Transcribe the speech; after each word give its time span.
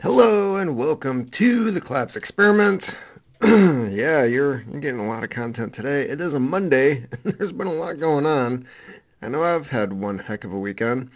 Hello 0.00 0.54
and 0.54 0.76
welcome 0.76 1.26
to 1.26 1.72
the 1.72 1.80
Collapse 1.80 2.14
Experiment. 2.14 2.96
yeah, 3.42 4.22
you're 4.22 4.62
you're 4.70 4.80
getting 4.80 5.00
a 5.00 5.08
lot 5.08 5.24
of 5.24 5.30
content 5.30 5.74
today. 5.74 6.02
It 6.02 6.20
is 6.20 6.34
a 6.34 6.38
Monday 6.38 6.98
and 7.24 7.34
there's 7.34 7.50
been 7.50 7.66
a 7.66 7.72
lot 7.72 7.98
going 7.98 8.24
on. 8.24 8.64
I 9.22 9.28
know 9.28 9.42
I've 9.42 9.70
had 9.70 9.92
one 9.92 10.20
heck 10.20 10.44
of 10.44 10.52
a 10.52 10.58
weekend. 10.58 11.10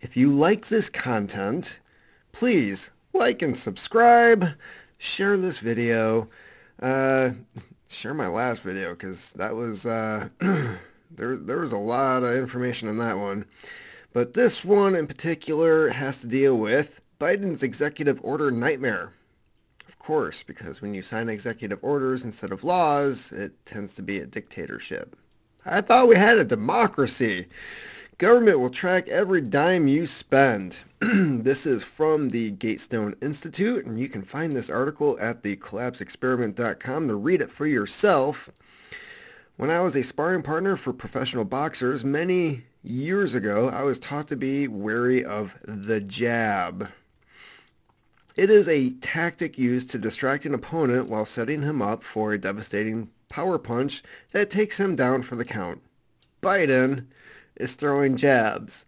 If 0.00 0.16
you 0.16 0.30
like 0.30 0.66
this 0.66 0.90
content, 0.90 1.78
please 2.32 2.90
like 3.12 3.40
and 3.40 3.56
subscribe, 3.56 4.48
share 4.98 5.36
this 5.36 5.60
video, 5.60 6.28
uh, 6.82 7.30
share 7.86 8.14
my 8.14 8.26
last 8.26 8.62
video 8.62 8.94
because 8.94 9.32
that 9.34 9.54
was 9.54 9.86
uh, 9.86 10.28
there 10.40 11.36
there 11.36 11.60
was 11.60 11.70
a 11.70 11.78
lot 11.78 12.24
of 12.24 12.34
information 12.34 12.88
in 12.88 12.96
that 12.96 13.16
one. 13.16 13.44
But 14.12 14.34
this 14.34 14.64
one 14.64 14.96
in 14.96 15.06
particular 15.06 15.90
has 15.90 16.20
to 16.22 16.26
deal 16.26 16.58
with 16.58 17.00
Biden's 17.18 17.62
executive 17.62 18.20
order 18.22 18.50
nightmare. 18.50 19.12
Of 19.88 19.98
course, 19.98 20.42
because 20.42 20.82
when 20.82 20.94
you 20.94 21.02
sign 21.02 21.28
executive 21.28 21.78
orders 21.82 22.24
instead 22.24 22.52
of 22.52 22.64
laws, 22.64 23.32
it 23.32 23.52
tends 23.66 23.94
to 23.96 24.02
be 24.02 24.18
a 24.18 24.26
dictatorship. 24.26 25.16
I 25.66 25.80
thought 25.80 26.08
we 26.08 26.16
had 26.16 26.38
a 26.38 26.44
democracy. 26.44 27.46
Government 28.18 28.60
will 28.60 28.70
track 28.70 29.08
every 29.08 29.40
dime 29.40 29.88
you 29.88 30.06
spend. 30.06 30.80
this 31.00 31.66
is 31.66 31.82
from 31.82 32.28
the 32.28 32.50
Gatestone 32.52 33.16
Institute, 33.22 33.86
and 33.86 33.98
you 33.98 34.08
can 34.08 34.22
find 34.22 34.54
this 34.54 34.70
article 34.70 35.16
at 35.20 35.42
thecollapseexperiment.com 35.42 37.08
to 37.08 37.14
read 37.16 37.40
it 37.40 37.50
for 37.50 37.66
yourself. 37.66 38.50
When 39.56 39.70
I 39.70 39.80
was 39.80 39.96
a 39.96 40.02
sparring 40.02 40.42
partner 40.42 40.76
for 40.76 40.92
professional 40.92 41.44
boxers 41.44 42.04
many 42.04 42.64
years 42.82 43.34
ago, 43.34 43.68
I 43.68 43.82
was 43.82 43.98
taught 43.98 44.28
to 44.28 44.36
be 44.36 44.68
wary 44.68 45.24
of 45.24 45.54
the 45.64 46.00
jab. 46.00 46.90
It 48.36 48.50
is 48.50 48.66
a 48.66 48.90
tactic 48.94 49.56
used 49.58 49.90
to 49.90 49.98
distract 49.98 50.44
an 50.44 50.54
opponent 50.54 51.08
while 51.08 51.24
setting 51.24 51.62
him 51.62 51.80
up 51.80 52.02
for 52.02 52.32
a 52.32 52.38
devastating 52.38 53.08
power 53.28 53.58
punch 53.58 54.02
that 54.32 54.50
takes 54.50 54.78
him 54.78 54.96
down 54.96 55.22
for 55.22 55.36
the 55.36 55.44
count. 55.44 55.80
Biden 56.42 57.06
is 57.56 57.76
throwing 57.76 58.16
jabs. 58.16 58.86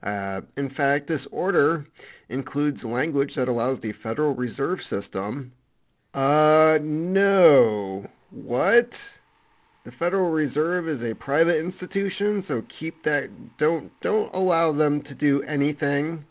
Uh, 0.02 0.42
in 0.56 0.70
fact, 0.70 1.08
this 1.08 1.26
order 1.28 1.88
includes 2.30 2.86
language 2.86 3.36
that 3.36 3.48
allows 3.48 3.80
the 3.80 3.92
Federal 3.92 4.36
Reserve 4.36 4.82
System. 4.82 5.52
Uh, 6.14 6.80
no. 6.82 8.06
What? 8.30 9.20
The 9.84 9.92
Federal 9.92 10.32
Reserve 10.32 10.88
is 10.88 11.04
a 11.04 11.14
private 11.14 11.60
institution, 11.60 12.42
so 12.42 12.64
keep 12.68 13.04
that. 13.04 13.58
Don't 13.58 13.92
don't 14.02 14.34
allow 14.34 14.72
them 14.72 15.02
to 15.02 15.14
do 15.14 15.42
anything 15.44 16.26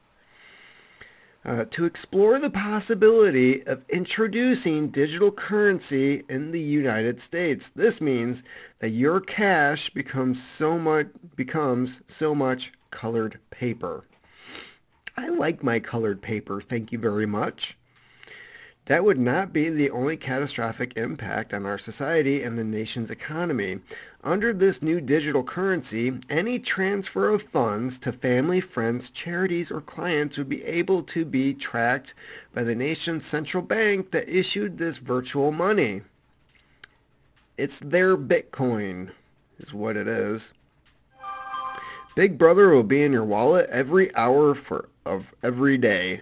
uh, 1.45 1.65
to 1.71 1.85
explore 1.85 2.39
the 2.39 2.51
possibility 2.51 3.67
of 3.67 3.85
introducing 3.89 4.89
digital 4.89 5.31
currency 5.31 6.23
in 6.29 6.51
the 6.51 6.61
United 6.61 7.21
States. 7.21 7.69
This 7.71 8.01
means 8.01 8.43
that 8.79 8.91
your 8.91 9.21
cash 9.21 9.91
becomes 9.91 10.43
so 10.43 10.79
much 10.79 11.09
becomes 11.37 12.01
so 12.07 12.35
much 12.35 12.73
colored 12.91 13.39
paper. 13.51 14.05
I 15.17 15.29
like 15.29 15.63
my 15.63 15.81
colored 15.81 16.23
paper, 16.23 16.61
thank 16.61 16.93
you 16.93 16.99
very 16.99 17.27
much. 17.27 17.77
That 18.87 19.05
would 19.05 19.19
not 19.19 19.53
be 19.53 19.71
the 19.71 19.91
only 19.91 20.17
catastrophic 20.17 20.99
impact 20.99 21.55
on 21.55 21.65
our 21.65 21.79
society 21.79 22.43
and 22.43 22.59
the 22.59 22.65
nation's 22.65 23.11
economy. 23.11 23.79
Under 24.23 24.53
this 24.53 24.83
new 24.83 25.01
digital 25.01 25.43
currency, 25.43 26.13
any 26.29 26.59
transfer 26.59 27.31
of 27.31 27.43
funds 27.43 27.99
to 28.01 28.13
family, 28.13 28.61
friends, 28.61 29.11
charities, 29.11 29.71
or 29.71 29.81
clients 29.81 30.37
would 30.37 30.51
be 30.51 30.63
able 30.65 31.03
to 31.05 31.25
be 31.25 31.55
tracked 31.55 32.13
by 32.53 32.63
the 32.63 32.75
nation's 32.75 33.25
central 33.25 33.63
bank 33.63 34.11
that 34.11 34.29
issued 34.29 34.77
this 34.77 34.99
virtual 34.99 35.51
money. 35.51 36.03
It's 37.57 37.81
their 37.81 38.19
Bitcoin, 38.19 39.13
is 39.59 39.73
what 39.73 39.97
it 39.97 40.09
is. 40.09 40.53
Big 42.15 42.37
Brother 42.37 42.69
will 42.69 42.85
be 42.85 43.03
in 43.03 43.13
your 43.13 43.25
wallet 43.25 43.69
every 43.71 44.15
hour 44.15 44.55
for, 44.55 44.91
of 45.07 45.35
every 45.43 45.79
day. 45.79 46.21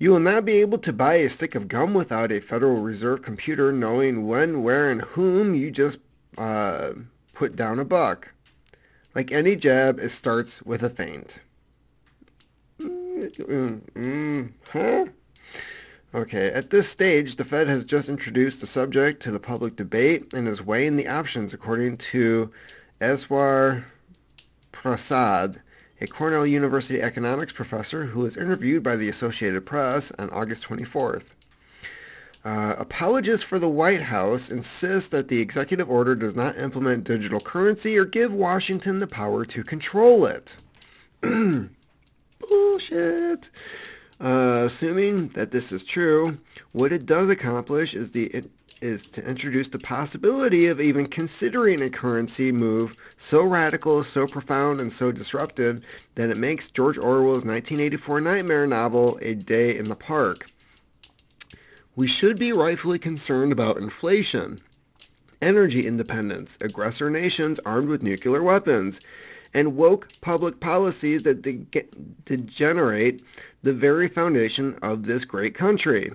You 0.00 0.12
will 0.12 0.20
not 0.20 0.44
be 0.44 0.60
able 0.60 0.78
to 0.78 0.92
buy 0.92 1.14
a 1.14 1.28
stick 1.28 1.56
of 1.56 1.66
gum 1.66 1.92
without 1.92 2.30
a 2.30 2.40
Federal 2.40 2.80
Reserve 2.80 3.22
computer 3.22 3.72
knowing 3.72 4.26
when, 4.28 4.62
where, 4.62 4.90
and 4.90 5.02
whom 5.02 5.54
you 5.54 5.72
just 5.72 5.98
uh, 6.36 6.92
put 7.34 7.56
down 7.56 7.80
a 7.80 7.84
buck. 7.84 8.32
Like 9.14 9.32
any 9.32 9.56
jab, 9.56 9.98
it 9.98 10.10
starts 10.10 10.62
with 10.62 10.84
a 10.84 10.90
feint. 10.90 11.40
Mm, 12.80 13.80
mm, 13.92 14.52
huh? 14.70 15.06
Okay, 16.14 16.48
at 16.52 16.70
this 16.70 16.88
stage, 16.88 17.34
the 17.34 17.44
Fed 17.44 17.66
has 17.66 17.84
just 17.84 18.08
introduced 18.08 18.60
the 18.60 18.66
subject 18.66 19.20
to 19.22 19.32
the 19.32 19.40
public 19.40 19.74
debate 19.74 20.32
and 20.32 20.46
is 20.46 20.62
weighing 20.62 20.94
the 20.94 21.08
options 21.08 21.52
according 21.52 21.96
to 21.98 22.50
Eswar 23.00 23.84
Prasad, 24.70 25.60
a 26.00 26.06
Cornell 26.06 26.46
University 26.46 27.02
economics 27.02 27.52
professor 27.52 28.04
who 28.04 28.20
was 28.20 28.36
interviewed 28.36 28.82
by 28.82 28.96
the 28.96 29.08
Associated 29.08 29.66
Press 29.66 30.12
on 30.18 30.30
August 30.30 30.66
24th. 30.68 31.30
Uh, 32.44 32.76
apologists 32.78 33.42
for 33.42 33.58
the 33.58 33.68
White 33.68 34.02
House 34.02 34.50
insist 34.50 35.10
that 35.10 35.28
the 35.28 35.40
executive 35.40 35.90
order 35.90 36.14
does 36.14 36.36
not 36.36 36.56
implement 36.56 37.04
digital 37.04 37.40
currency 37.40 37.98
or 37.98 38.04
give 38.04 38.32
Washington 38.32 39.00
the 39.00 39.08
power 39.08 39.44
to 39.44 39.64
control 39.64 40.24
it. 40.24 40.56
Bullshit. 41.20 41.68
Uh, 44.20 44.62
assuming 44.66 45.28
that 45.28 45.50
this 45.50 45.72
is 45.72 45.84
true, 45.84 46.38
what 46.72 46.92
it 46.92 47.06
does 47.06 47.28
accomplish 47.28 47.94
is 47.94 48.12
the 48.12 48.44
is 48.80 49.06
to 49.06 49.28
introduce 49.28 49.68
the 49.68 49.78
possibility 49.78 50.66
of 50.66 50.80
even 50.80 51.06
considering 51.06 51.80
a 51.80 51.90
currency 51.90 52.52
move 52.52 52.96
so 53.16 53.44
radical, 53.44 54.02
so 54.04 54.26
profound, 54.26 54.80
and 54.80 54.92
so 54.92 55.12
disruptive 55.12 55.84
that 56.14 56.30
it 56.30 56.36
makes 56.36 56.70
George 56.70 56.98
Orwell's 56.98 57.44
1984 57.44 58.20
nightmare 58.20 58.66
novel 58.66 59.18
a 59.22 59.34
day 59.34 59.76
in 59.76 59.88
the 59.88 59.96
park. 59.96 60.50
We 61.96 62.06
should 62.06 62.38
be 62.38 62.52
rightfully 62.52 62.98
concerned 62.98 63.50
about 63.50 63.78
inflation, 63.78 64.60
energy 65.42 65.86
independence, 65.86 66.56
aggressor 66.60 67.10
nations 67.10 67.58
armed 67.66 67.88
with 67.88 68.02
nuclear 68.02 68.42
weapons, 68.42 69.00
and 69.54 69.76
woke 69.76 70.08
public 70.20 70.60
policies 70.60 71.22
that 71.22 71.42
de- 71.42 71.66
degenerate 72.24 73.22
the 73.62 73.72
very 73.72 74.08
foundation 74.08 74.78
of 74.82 75.04
this 75.06 75.24
great 75.24 75.54
country. 75.54 76.12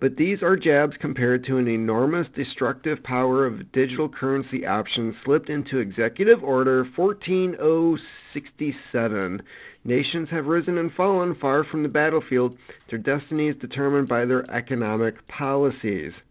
But 0.00 0.16
these 0.16 0.42
are 0.42 0.56
jabs 0.56 0.96
compared 0.96 1.44
to 1.44 1.58
an 1.58 1.68
enormous 1.68 2.30
destructive 2.30 3.02
power 3.02 3.44
of 3.44 3.70
digital 3.70 4.08
currency 4.08 4.66
options 4.66 5.18
slipped 5.18 5.50
into 5.50 5.78
Executive 5.78 6.42
Order 6.42 6.86
14067. 6.86 9.42
Nations 9.84 10.30
have 10.30 10.46
risen 10.46 10.78
and 10.78 10.90
fallen 10.90 11.34
far 11.34 11.62
from 11.64 11.82
the 11.82 11.90
battlefield, 11.90 12.56
their 12.88 12.98
destinies 12.98 13.56
determined 13.56 14.08
by 14.08 14.24
their 14.24 14.50
economic 14.50 15.28
policies. 15.28 16.24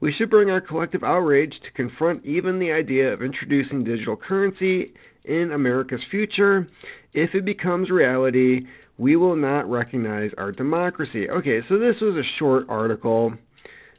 We 0.00 0.10
should 0.10 0.28
bring 0.28 0.50
our 0.50 0.60
collective 0.60 1.04
outrage 1.04 1.60
to 1.60 1.70
confront 1.70 2.24
even 2.24 2.58
the 2.58 2.72
idea 2.72 3.12
of 3.12 3.22
introducing 3.22 3.84
digital 3.84 4.16
currency 4.16 4.94
in 5.24 5.52
America's 5.52 6.02
future. 6.02 6.66
If 7.12 7.36
it 7.36 7.44
becomes 7.44 7.92
reality, 7.92 8.66
we 8.98 9.16
will 9.16 9.36
not 9.36 9.68
recognize 9.68 10.34
our 10.34 10.52
democracy. 10.52 11.28
Okay, 11.28 11.60
so 11.60 11.78
this 11.78 12.00
was 12.00 12.16
a 12.16 12.22
short 12.22 12.64
article, 12.68 13.36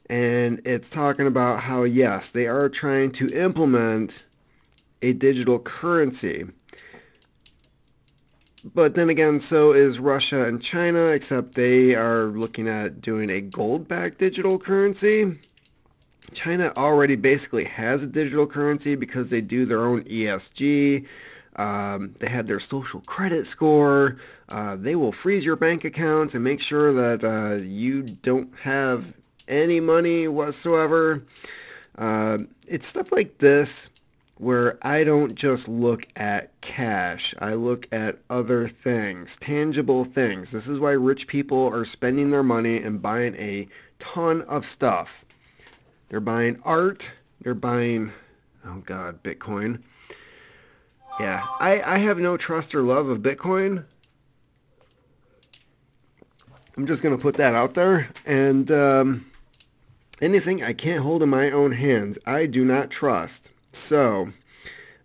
And 0.10 0.62
it's 0.66 0.90
talking 0.90 1.28
about 1.28 1.62
how, 1.62 1.84
yes, 1.84 2.32
they 2.32 2.48
are 2.48 2.70
trying 2.70 3.12
to 3.12 3.28
implement 3.30 4.24
a 5.02 5.14
digital 5.14 5.60
currency. 5.60 6.46
But 8.74 8.96
then 8.96 9.10
again, 9.10 9.40
so 9.40 9.74
is 9.74 10.00
Russia 10.00 10.46
and 10.46 10.62
China, 10.62 11.08
except 11.10 11.56
they 11.56 11.96
are 11.96 12.26
looking 12.26 12.68
at 12.68 13.02
doing 13.02 13.30
a 13.30 13.42
gold-backed 13.42 14.18
digital 14.18 14.58
currency. 14.58 15.40
China 16.34 16.74
already 16.76 17.16
basically 17.16 17.64
has 17.66 18.04
a 18.04 18.08
digital 18.08 18.48
currency 18.48 18.96
because 18.96 19.30
they 19.30 19.42
do 19.42 19.66
their 19.66 19.86
own 19.86 20.04
ESG. 20.04 21.06
Um, 21.58 22.14
they 22.20 22.30
have 22.30 22.48
their 22.48 22.60
social 22.60 23.02
credit 23.02 23.46
score. 23.46 24.18
Uh, 24.50 24.76
they 24.76 24.96
will 24.96 25.12
freeze 25.12 25.46
your 25.46 25.56
bank 25.56 25.84
accounts 25.84 26.36
and 26.36 26.44
make 26.44 26.62
sure 26.62 26.94
that 26.94 27.24
uh, 27.24 27.64
you 27.64 28.04
don't 28.04 28.56
have 28.60 29.14
any 29.48 29.80
money 29.80 30.28
whatsoever. 30.28 31.24
Uh, 31.98 32.40
it's 32.68 32.88
stuff 32.88 33.12
like 33.12 33.40
this 33.40 33.90
where 34.38 34.78
I 34.84 35.04
don't 35.04 35.34
just 35.34 35.68
look 35.68 36.08
at 36.16 36.60
cash. 36.62 37.34
I 37.40 37.54
look 37.56 37.88
at 37.92 38.20
other 38.30 38.68
things, 38.68 39.36
tangible 39.38 40.04
things. 40.04 40.52
This 40.52 40.68
is 40.68 40.80
why 40.80 40.92
rich 40.92 41.28
people 41.28 41.74
are 41.74 41.86
spending 41.86 42.30
their 42.30 42.44
money 42.44 42.78
and 42.78 43.02
buying 43.02 43.36
a 43.36 43.68
ton 44.00 44.44
of 44.44 44.66
stuff. 44.66 45.26
They're 46.10 46.20
buying 46.20 46.60
art. 46.64 47.12
They're 47.42 47.56
buying, 47.56 48.12
oh 48.66 48.84
God, 48.86 49.24
Bitcoin. 49.24 49.82
Yeah, 51.20 51.44
I, 51.60 51.82
I 51.84 51.98
have 51.98 52.20
no 52.20 52.38
trust 52.38 52.76
or 52.76 52.84
love 52.84 53.10
of 53.10 53.20
Bitcoin. 53.20 53.86
I'm 56.78 56.86
just 56.86 57.02
going 57.02 57.16
to 57.16 57.22
put 57.22 57.38
that 57.38 57.56
out 57.56 57.74
there. 57.74 58.08
And 58.28 58.70
um, 58.70 59.26
anything 60.22 60.64
I 60.64 60.74
can't 60.74 61.02
hold 61.02 61.24
in 61.24 61.30
my 61.30 61.50
own 61.50 61.72
hands, 61.72 62.20
I 62.28 62.46
do 62.46 62.64
not 62.64 62.92
trust. 62.92 63.52
So, 63.74 64.32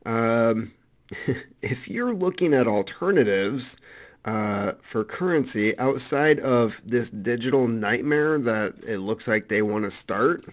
um, 0.05 0.73
if 1.63 1.89
you're 1.89 2.13
looking 2.13 2.53
at 2.53 2.67
alternatives 2.67 3.79
uh, 4.27 4.73
for 4.83 5.05
currency 5.05 5.77
outside 5.79 6.41
of 6.41 6.79
this 6.85 7.09
digital 7.09 7.69
nightmare 7.69 8.39
that 8.39 8.75
it 8.87 8.99
looks 8.99 9.27
like 9.27 9.49
they 9.49 9.63
want 9.63 9.85
to 9.85 9.91
start, 9.91 10.45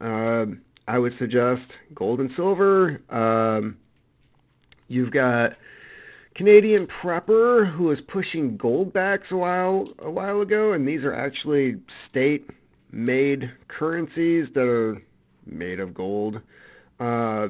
uh, 0.00 0.46
I 0.88 0.98
would 0.98 1.12
suggest 1.12 1.80
gold 1.94 2.20
and 2.20 2.32
silver. 2.32 3.02
Um, 3.10 3.76
you've 4.88 5.10
got 5.10 5.56
Canadian 6.34 6.86
Prepper 6.86 7.66
who 7.66 7.84
was 7.84 8.00
pushing 8.00 8.58
goldbacks 8.58 9.32
a 9.32 9.36
while 9.36 9.88
a 9.98 10.10
while 10.10 10.40
ago, 10.40 10.72
and 10.72 10.86
these 10.86 11.04
are 11.04 11.14
actually 11.14 11.78
state-made 11.88 13.50
currencies 13.68 14.50
that 14.50 14.68
are 14.68 15.02
made 15.46 15.80
of 15.80 15.94
gold. 15.94 16.42
Uh, 17.00 17.48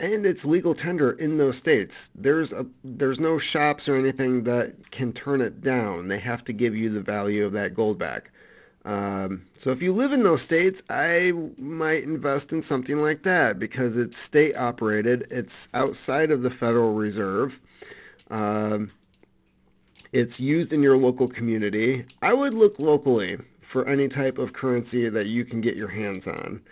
and 0.00 0.26
it's 0.26 0.44
legal 0.44 0.74
tender 0.74 1.12
in 1.12 1.38
those 1.38 1.56
states. 1.56 2.10
There's 2.14 2.52
a 2.52 2.66
there's 2.84 3.20
no 3.20 3.38
shops 3.38 3.88
or 3.88 3.96
anything 3.96 4.42
that 4.44 4.90
can 4.90 5.12
turn 5.12 5.40
it 5.40 5.60
down. 5.60 6.08
They 6.08 6.18
have 6.18 6.44
to 6.44 6.52
give 6.52 6.76
you 6.76 6.88
the 6.88 7.00
value 7.00 7.44
of 7.44 7.52
that 7.52 7.74
gold 7.74 7.98
back. 7.98 8.30
Um, 8.84 9.44
so 9.58 9.70
if 9.70 9.82
you 9.82 9.92
live 9.92 10.12
in 10.12 10.22
those 10.22 10.42
states, 10.42 10.82
I 10.88 11.32
might 11.58 12.04
invest 12.04 12.52
in 12.52 12.62
something 12.62 12.98
like 12.98 13.22
that 13.24 13.58
because 13.58 13.96
it's 13.96 14.16
state 14.16 14.56
operated. 14.56 15.26
It's 15.30 15.68
outside 15.74 16.30
of 16.30 16.42
the 16.42 16.50
Federal 16.50 16.94
Reserve. 16.94 17.60
Um, 18.30 18.90
it's 20.12 20.40
used 20.40 20.72
in 20.72 20.82
your 20.82 20.96
local 20.96 21.28
community. 21.28 22.04
I 22.22 22.32
would 22.32 22.54
look 22.54 22.78
locally 22.78 23.38
for 23.60 23.86
any 23.86 24.08
type 24.08 24.38
of 24.38 24.54
currency 24.54 25.08
that 25.10 25.26
you 25.26 25.44
can 25.44 25.60
get 25.60 25.76
your 25.76 25.88
hands 25.88 26.26
on. 26.26 26.62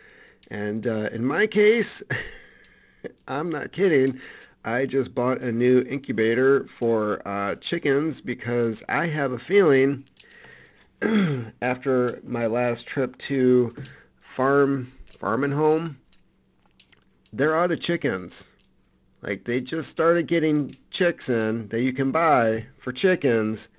And 0.50 0.86
uh, 0.86 1.10
in 1.12 1.24
my 1.24 1.46
case, 1.46 2.02
I'm 3.28 3.50
not 3.50 3.72
kidding. 3.72 4.18
I 4.64 4.86
just 4.86 5.14
bought 5.14 5.40
a 5.42 5.52
new 5.52 5.82
incubator 5.82 6.64
for 6.64 7.20
uh, 7.26 7.56
chickens 7.56 8.20
because 8.20 8.82
I 8.88 9.06
have 9.06 9.32
a 9.32 9.38
feeling 9.38 10.04
after 11.62 12.20
my 12.24 12.46
last 12.46 12.86
trip 12.86 13.16
to 13.18 13.74
farm 14.20 14.92
farm 15.08 15.44
and 15.44 15.54
home, 15.54 15.98
they're 17.32 17.56
out 17.56 17.72
of 17.72 17.80
chickens. 17.80 18.50
Like 19.22 19.44
they 19.44 19.60
just 19.60 19.90
started 19.90 20.26
getting 20.26 20.76
chicks 20.90 21.28
in 21.28 21.68
that 21.68 21.82
you 21.82 21.92
can 21.92 22.12
buy 22.12 22.66
for 22.78 22.92
chickens 22.92 23.70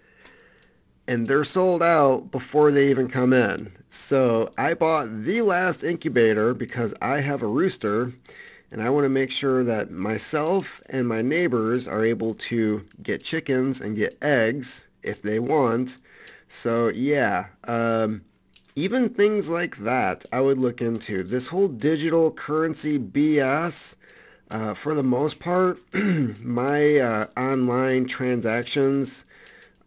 and 1.08 1.28
they're 1.28 1.44
sold 1.44 1.82
out 1.82 2.32
before 2.32 2.72
they 2.72 2.90
even 2.90 3.08
come 3.08 3.34
in. 3.34 3.72
So 3.90 4.52
I 4.58 4.74
bought 4.74 5.24
the 5.24 5.42
last 5.42 5.84
incubator 5.84 6.54
because 6.54 6.94
I 7.02 7.22
have 7.22 7.42
a 7.42 7.48
rooster 7.48 8.12
and 8.72 8.82
I 8.82 8.90
want 8.90 9.06
to 9.06 9.10
make 9.10 9.32
sure 9.32 9.64
that 9.64 9.92
myself 9.92 10.82
and 10.90 11.08
my 11.08 11.22
neighbors 11.22 11.88
are 11.88 12.04
able 12.04 12.34
to 12.34 12.86
get 13.02 13.24
chickens 13.24 13.80
and 13.80 13.96
get 13.96 14.18
eggs 14.22 14.88
if 15.04 15.22
they 15.22 15.40
want. 15.40 16.00
So 16.48 16.90
yeah, 16.90 17.48
um, 17.66 18.24
even 18.76 19.10
things 19.10 19.50
like 19.50 19.78
that 19.78 20.26
I 20.32 20.42
would 20.42 20.58
look 20.58 20.82
into. 20.82 21.24
This 21.24 21.48
whole 21.48 21.68
digital 21.68 22.32
currency 22.32 23.00
BS, 23.00 23.96
uh, 24.52 24.74
for 24.74 24.94
the 24.94 25.04
most 25.04 25.40
part, 25.40 25.80
my 25.94 26.98
uh, 26.98 27.28
online 27.36 28.06
transactions 28.06 29.26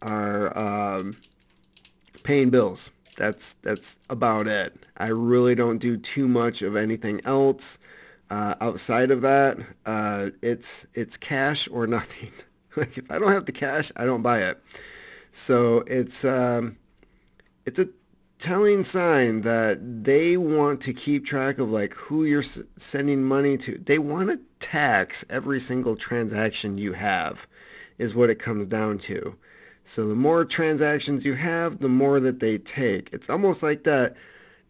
are 0.01 0.57
um, 0.57 1.13
paying 2.23 2.49
bills. 2.49 2.91
That's 3.17 3.55
that's 3.55 3.99
about 4.09 4.47
it. 4.47 4.75
I 4.97 5.07
really 5.07 5.55
don't 5.55 5.77
do 5.77 5.97
too 5.97 6.27
much 6.27 6.61
of 6.61 6.75
anything 6.75 7.21
else. 7.25 7.77
Uh, 8.29 8.55
outside 8.61 9.11
of 9.11 9.21
that, 9.21 9.57
uh, 9.85 10.29
it's 10.41 10.85
it's 10.93 11.17
cash 11.17 11.67
or 11.71 11.87
nothing. 11.87 12.31
like 12.75 12.97
if 12.97 13.11
I 13.11 13.19
don't 13.19 13.31
have 13.31 13.45
the 13.45 13.51
cash, 13.51 13.91
I 13.95 14.05
don't 14.05 14.21
buy 14.21 14.39
it. 14.39 14.61
So 15.31 15.83
it's 15.87 16.25
um, 16.25 16.77
it's 17.65 17.79
a 17.79 17.89
telling 18.37 18.83
sign 18.83 19.41
that 19.41 20.03
they 20.03 20.35
want 20.35 20.81
to 20.81 20.93
keep 20.93 21.25
track 21.25 21.59
of 21.59 21.71
like 21.71 21.93
who 21.93 22.25
you're 22.25 22.39
s- 22.39 22.61
sending 22.75 23.23
money 23.23 23.57
to. 23.57 23.77
They 23.77 23.99
want 23.99 24.29
to 24.29 24.39
tax 24.59 25.23
every 25.29 25.59
single 25.59 25.95
transaction 25.95 26.77
you 26.77 26.93
have, 26.93 27.47
is 27.97 28.15
what 28.15 28.29
it 28.29 28.39
comes 28.39 28.67
down 28.67 28.97
to. 28.99 29.35
So 29.83 30.07
the 30.07 30.15
more 30.15 30.45
transactions 30.45 31.25
you 31.25 31.33
have, 31.33 31.79
the 31.79 31.89
more 31.89 32.19
that 32.19 32.39
they 32.39 32.57
take. 32.57 33.11
It's 33.13 33.29
almost 33.29 33.63
like 33.63 33.83
that 33.83 34.15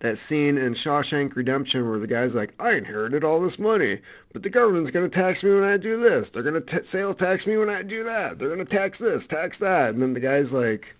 that 0.01 0.18
scene 0.18 0.57
in 0.57 0.74
Shawshank 0.74 1.36
Redemption 1.36 1.88
where 1.89 2.00
the 2.00 2.07
guy's 2.07 2.36
like, 2.36 2.53
I 2.59 2.74
inherited 2.74 3.24
all 3.24 3.39
this 3.39 3.57
money, 3.57 4.00
but 4.33 4.44
the 4.44 4.49
government's 4.49 4.92
going 4.92 5.09
to 5.09 5.19
tax 5.19 5.44
me 5.44 5.54
when 5.54 5.64
I 5.64 5.78
do 5.78 5.97
this. 5.97 6.30
They're 6.30 6.44
going 6.44 6.61
to 6.61 6.83
sales 6.83 7.16
tax 7.16 7.47
me 7.47 7.57
when 7.57 7.69
I 7.69 7.83
do 7.83 8.04
that. 8.04 8.37
They're 8.37 8.49
going 8.49 8.66
to 8.66 8.66
tax 8.66 8.97
this, 8.97 9.28
tax 9.28 9.57
that. 9.59 9.92
And 9.92 10.02
then 10.02 10.14
the 10.14 10.19
guy's 10.19 10.52
like, 10.52 10.95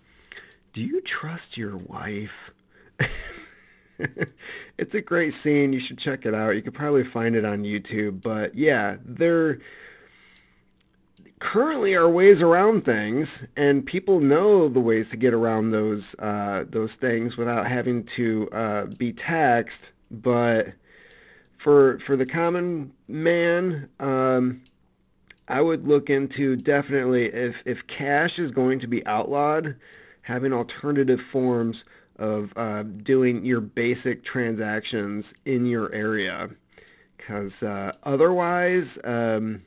do 0.72 0.82
you 0.82 1.00
trust 1.00 1.58
your 1.58 1.76
wife? 1.76 2.52
it's 4.78 4.94
a 4.94 5.02
great 5.02 5.32
scene. 5.32 5.72
You 5.72 5.80
should 5.80 5.98
check 5.98 6.24
it 6.24 6.34
out. 6.34 6.54
You 6.54 6.62
could 6.62 6.74
probably 6.74 7.04
find 7.04 7.34
it 7.34 7.44
on 7.44 7.64
YouTube. 7.64 8.22
But 8.22 8.54
yeah, 8.54 8.96
they're 9.04 9.58
currently 11.42 11.96
are 11.96 12.08
ways 12.08 12.40
around 12.40 12.84
things, 12.84 13.44
and 13.56 13.84
people 13.84 14.20
know 14.20 14.68
the 14.68 14.80
ways 14.80 15.10
to 15.10 15.16
get 15.16 15.34
around 15.34 15.70
those 15.70 16.14
uh, 16.20 16.64
those 16.68 16.94
things 16.94 17.36
without 17.36 17.66
having 17.66 18.04
to 18.04 18.48
uh, 18.52 18.86
be 18.96 19.12
taxed. 19.12 19.92
But 20.12 20.68
for 21.56 21.98
for 21.98 22.14
the 22.14 22.24
common 22.24 22.92
man, 23.08 23.88
um, 23.98 24.62
I 25.48 25.60
would 25.60 25.84
look 25.84 26.10
into 26.10 26.54
definitely 26.54 27.24
if 27.24 27.64
if 27.66 27.84
cash 27.88 28.38
is 28.38 28.52
going 28.52 28.78
to 28.78 28.86
be 28.86 29.04
outlawed, 29.04 29.74
having 30.20 30.52
alternative 30.52 31.20
forms 31.20 31.84
of 32.20 32.52
uh, 32.54 32.84
doing 32.84 33.44
your 33.44 33.60
basic 33.60 34.22
transactions 34.22 35.34
in 35.44 35.66
your 35.66 35.92
area, 35.92 36.50
because 37.16 37.64
uh, 37.64 37.92
otherwise. 38.04 38.96
Um, 39.02 39.62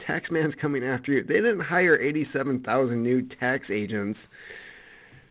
taxman's 0.00 0.54
coming 0.54 0.82
after 0.82 1.12
you. 1.12 1.22
They 1.22 1.34
didn't 1.34 1.60
hire 1.60 1.96
87,000 2.00 3.02
new 3.02 3.22
tax 3.22 3.70
agents 3.70 4.28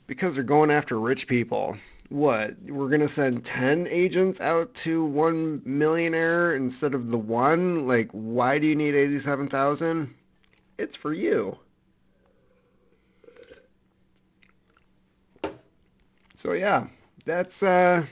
because 0.07 0.35
they're 0.35 0.43
going 0.43 0.71
after 0.71 0.99
rich 0.99 1.27
people. 1.27 1.77
What? 2.09 2.55
We're 2.63 2.87
going 2.87 3.01
to 3.01 3.07
send 3.07 3.43
10 3.43 3.87
agents 3.89 4.39
out 4.41 4.73
to 4.75 5.03
one 5.03 5.61
millionaire 5.65 6.55
instead 6.55 6.93
of 6.93 7.09
the 7.09 7.17
one? 7.17 7.87
Like, 7.87 8.09
why 8.11 8.57
do 8.57 8.67
you 8.67 8.75
need 8.75 8.95
87,000? 8.95 10.15
It's 10.77 10.95
for 10.95 11.13
you. 11.13 11.59
So 16.35 16.53
yeah, 16.53 16.87
that's 17.25 17.61
uh 17.61 18.05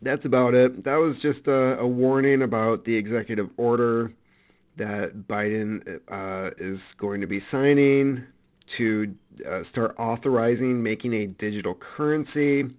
that's 0.00 0.24
about 0.24 0.54
it. 0.54 0.84
That 0.84 0.96
was 0.96 1.20
just 1.20 1.48
a, 1.48 1.78
a 1.78 1.86
warning 1.86 2.40
about 2.40 2.84
the 2.84 2.96
executive 2.96 3.50
order 3.58 4.10
that 4.76 5.26
Biden 5.28 6.00
uh, 6.08 6.50
is 6.58 6.94
going 6.94 7.20
to 7.20 7.26
be 7.26 7.38
signing 7.38 8.24
to 8.66 9.14
uh, 9.46 9.62
start 9.62 9.94
authorizing 9.98 10.82
making 10.82 11.14
a 11.14 11.26
digital 11.26 11.74
currency. 11.74 12.70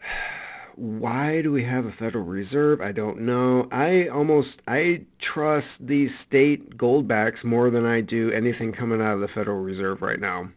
why 0.78 1.42
do 1.42 1.50
we 1.50 1.64
have 1.64 1.86
a 1.86 1.90
Federal 1.90 2.24
Reserve? 2.24 2.80
I 2.80 2.92
don't 2.92 3.20
know. 3.20 3.66
I 3.72 4.06
almost 4.06 4.62
I 4.68 5.06
trust 5.18 5.86
these 5.86 6.16
state 6.16 6.76
goldbacks 6.76 7.42
more 7.44 7.68
than 7.68 7.84
I 7.84 8.00
do 8.00 8.30
anything 8.30 8.70
coming 8.70 9.02
out 9.02 9.14
of 9.14 9.20
the 9.20 9.28
Federal 9.28 9.58
Reserve 9.58 10.02
right 10.02 10.20
now. 10.20 10.50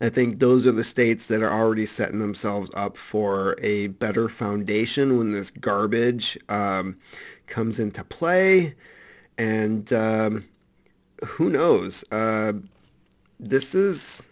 I 0.00 0.10
think 0.10 0.38
those 0.38 0.66
are 0.66 0.72
the 0.72 0.84
states 0.84 1.26
that 1.26 1.42
are 1.42 1.50
already 1.50 1.86
setting 1.86 2.18
themselves 2.18 2.70
up 2.74 2.96
for 2.96 3.56
a 3.60 3.88
better 3.88 4.28
foundation 4.28 5.16
when 5.16 5.28
this 5.28 5.50
garbage 5.50 6.38
um, 6.48 6.98
comes 7.46 7.78
into 7.78 8.04
play. 8.04 8.74
And 9.38 9.92
um, 9.92 10.44
who 11.24 11.48
knows? 11.48 12.04
Uh, 12.10 12.54
this 13.40 13.74
is 13.74 14.30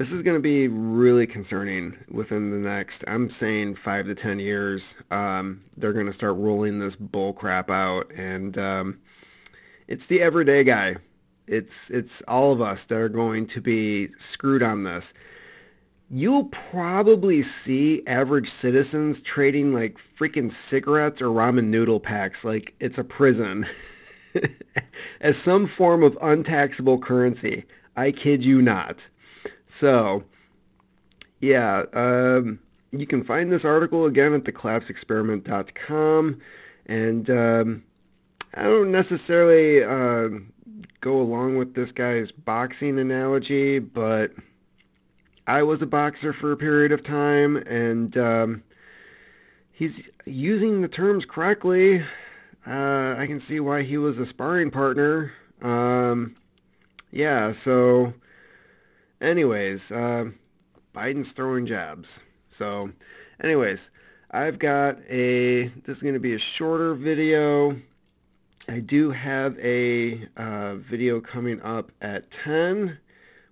this 0.00 0.12
is 0.12 0.22
going 0.22 0.34
to 0.34 0.40
be 0.40 0.66
really 0.66 1.26
concerning 1.26 1.94
within 2.10 2.48
the 2.48 2.56
next, 2.56 3.04
I'm 3.06 3.28
saying 3.28 3.74
five 3.74 4.06
to 4.06 4.14
10 4.14 4.38
years. 4.38 4.96
Um, 5.10 5.62
they're 5.76 5.92
going 5.92 6.06
to 6.06 6.12
start 6.14 6.38
rolling 6.38 6.78
this 6.78 6.96
bull 6.96 7.34
crap 7.34 7.70
out. 7.70 8.10
And 8.16 8.56
um, 8.56 8.98
it's 9.88 10.06
the 10.06 10.22
everyday 10.22 10.64
guy. 10.64 10.96
It's, 11.48 11.90
it's 11.90 12.22
all 12.22 12.50
of 12.50 12.62
us 12.62 12.86
that 12.86 12.98
are 12.98 13.10
going 13.10 13.46
to 13.48 13.60
be 13.60 14.08
screwed 14.16 14.62
on 14.62 14.84
this. 14.84 15.12
You'll 16.08 16.46
probably 16.46 17.42
see 17.42 18.02
average 18.06 18.48
citizens 18.48 19.20
trading 19.20 19.74
like 19.74 19.98
freaking 19.98 20.50
cigarettes 20.50 21.20
or 21.20 21.26
ramen 21.26 21.66
noodle 21.66 22.00
packs 22.00 22.42
like 22.42 22.74
it's 22.80 22.96
a 22.96 23.04
prison 23.04 23.66
as 25.20 25.36
some 25.36 25.66
form 25.66 26.02
of 26.02 26.18
untaxable 26.22 26.98
currency. 26.98 27.64
I 27.96 28.12
kid 28.12 28.44
you 28.44 28.62
not. 28.62 29.08
So, 29.64 30.24
yeah, 31.40 31.84
um, 31.92 32.60
you 32.92 33.06
can 33.06 33.22
find 33.22 33.50
this 33.50 33.64
article 33.64 34.06
again 34.06 34.32
at 34.32 34.44
thecollapseexperiment.com. 34.44 36.40
And 36.86 37.30
um, 37.30 37.84
I 38.56 38.64
don't 38.64 38.90
necessarily 38.90 39.84
uh, 39.84 40.28
go 41.00 41.20
along 41.20 41.56
with 41.56 41.74
this 41.74 41.92
guy's 41.92 42.32
boxing 42.32 42.98
analogy, 42.98 43.78
but 43.78 44.32
I 45.46 45.62
was 45.62 45.82
a 45.82 45.86
boxer 45.86 46.32
for 46.32 46.52
a 46.52 46.56
period 46.56 46.92
of 46.92 47.02
time, 47.02 47.56
and 47.66 48.16
um, 48.16 48.62
he's 49.72 50.10
using 50.26 50.80
the 50.80 50.88
terms 50.88 51.24
correctly. 51.24 52.02
Uh, 52.66 53.14
I 53.18 53.26
can 53.26 53.40
see 53.40 53.60
why 53.60 53.82
he 53.82 53.98
was 53.98 54.18
a 54.18 54.26
sparring 54.26 54.70
partner. 54.70 55.32
Um, 55.62 56.34
yeah, 57.10 57.52
so 57.52 58.14
Anyways, 59.20 59.92
uh, 59.92 60.30
Biden's 60.94 61.32
throwing 61.32 61.66
jabs. 61.66 62.22
So, 62.48 62.90
anyways, 63.42 63.90
I've 64.30 64.58
got 64.58 64.98
a, 65.10 65.64
this 65.64 65.98
is 65.98 66.02
going 66.02 66.14
to 66.14 66.20
be 66.20 66.32
a 66.32 66.38
shorter 66.38 66.94
video. 66.94 67.76
I 68.66 68.80
do 68.80 69.10
have 69.10 69.58
a 69.58 70.26
uh, 70.38 70.76
video 70.76 71.20
coming 71.20 71.60
up 71.60 71.92
at 72.00 72.30
10, 72.30 72.98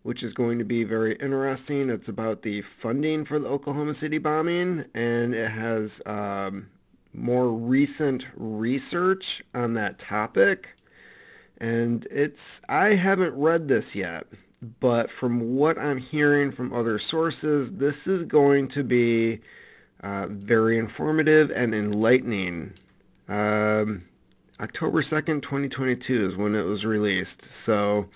which 0.04 0.22
is 0.22 0.32
going 0.32 0.58
to 0.58 0.64
be 0.64 0.84
very 0.84 1.16
interesting. 1.16 1.90
It's 1.90 2.08
about 2.08 2.40
the 2.40 2.62
funding 2.62 3.26
for 3.26 3.38
the 3.38 3.48
Oklahoma 3.48 3.92
City 3.92 4.16
bombing, 4.16 4.84
and 4.94 5.34
it 5.34 5.50
has 5.50 6.00
um, 6.06 6.66
more 7.18 7.50
recent 7.50 8.26
research 8.36 9.42
on 9.54 9.74
that 9.74 9.98
topic. 9.98 10.74
And 11.58 12.06
it's, 12.10 12.60
I 12.68 12.94
haven't 12.94 13.34
read 13.34 13.68
this 13.68 13.96
yet 13.96 14.26
but 14.80 15.10
from 15.10 15.54
what 15.54 15.78
I'm 15.78 15.98
hearing 15.98 16.50
from 16.50 16.72
other 16.72 16.98
sources, 16.98 17.72
this 17.72 18.06
is 18.06 18.24
going 18.24 18.68
to 18.68 18.82
be 18.82 19.40
uh, 20.02 20.26
very 20.30 20.78
informative 20.78 21.50
and 21.52 21.74
enlightening. 21.74 22.72
Um, 23.28 24.04
October 24.60 25.00
2nd, 25.00 25.42
2022 25.42 26.26
is 26.26 26.36
when 26.36 26.54
it 26.54 26.64
was 26.64 26.84
released. 26.84 27.42
So, 27.42 28.08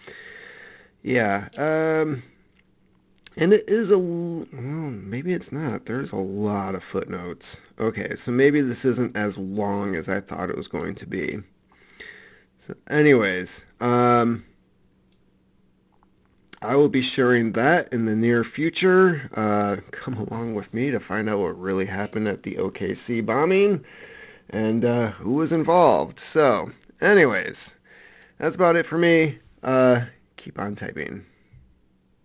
yeah. 1.02 1.48
Um, 1.56 2.22
and 3.36 3.52
it 3.52 3.68
is 3.68 3.90
a, 3.90 3.98
well, 3.98 4.46
maybe 4.52 5.32
it's 5.32 5.52
not. 5.52 5.86
There's 5.86 6.12
a 6.12 6.16
lot 6.16 6.74
of 6.74 6.84
footnotes. 6.84 7.60
Okay, 7.80 8.14
so 8.14 8.30
maybe 8.30 8.60
this 8.60 8.84
isn't 8.84 9.16
as 9.16 9.38
long 9.38 9.94
as 9.94 10.08
I 10.08 10.20
thought 10.20 10.50
it 10.50 10.56
was 10.56 10.68
going 10.68 10.94
to 10.96 11.06
be. 11.06 11.38
So 12.58 12.74
anyways, 12.88 13.64
um, 13.80 14.44
I 16.60 16.76
will 16.76 16.88
be 16.88 17.02
sharing 17.02 17.52
that 17.52 17.92
in 17.92 18.04
the 18.04 18.14
near 18.14 18.44
future. 18.44 19.28
Uh, 19.34 19.78
come 19.90 20.14
along 20.14 20.54
with 20.54 20.72
me 20.72 20.90
to 20.90 21.00
find 21.00 21.28
out 21.28 21.40
what 21.40 21.58
really 21.58 21.86
happened 21.86 22.28
at 22.28 22.44
the 22.44 22.54
OKC 22.54 23.24
bombing 23.24 23.84
and 24.50 24.84
uh, 24.84 25.10
who 25.12 25.34
was 25.34 25.52
involved. 25.52 26.20
So, 26.20 26.70
anyways, 27.00 27.74
that's 28.38 28.54
about 28.56 28.76
it 28.76 28.86
for 28.86 28.98
me. 28.98 29.38
Uh, 29.62 30.04
keep 30.36 30.58
on 30.60 30.76
typing. 30.76 31.24